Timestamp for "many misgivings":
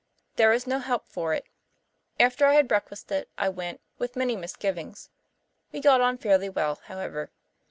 4.15-5.11